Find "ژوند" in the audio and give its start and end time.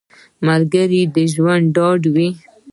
1.33-1.65